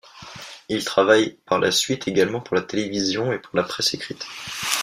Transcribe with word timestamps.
Il 0.67 0.83
travaille 0.83 1.37
par 1.45 1.59
la 1.59 1.69
suite 1.69 2.07
également 2.07 2.41
pour 2.41 2.55
la 2.55 2.63
télévision 2.63 3.31
et 3.33 3.37
pour 3.37 3.55
la 3.55 3.61
presse 3.61 3.93
écrite. 3.93 4.25